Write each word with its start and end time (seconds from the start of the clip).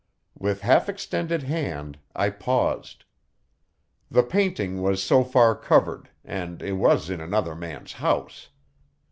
With 0.35 0.61
half 0.61 0.89
extended 0.89 1.43
hand 1.43 1.99
I 2.15 2.31
paused. 2.31 3.05
The 4.09 4.23
painting 4.23 4.81
was 4.81 5.03
so 5.03 5.23
far 5.23 5.55
covered, 5.55 6.09
and 6.25 6.59
it 6.63 6.73
was 6.73 7.11
in 7.11 7.21
another 7.21 7.53
man's 7.53 7.93
house. 7.93 8.49